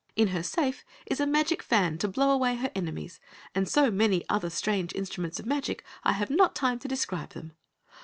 In 0.15 0.29
her 0.29 0.41
safe 0.41 0.83
is 1.05 1.19
a 1.19 1.27
magic 1.27 1.61
fan 1.61 1.99
to 1.99 2.07
blow 2.07 2.31
away 2.31 2.55
her 2.55 2.71
enemies, 2.73 3.19
and 3.53 3.69
so 3.69 3.91
many 3.91 4.27
other 4.29 4.49
strange 4.49 4.95
instruments 4.95 5.39
of 5.39 5.45
magic, 5.45 5.83
I 6.03 6.13
have 6.13 6.31
not 6.31 6.55
time 6.55 6.79
to 6.79 6.87
describe 6.87 7.33
them. 7.33 7.53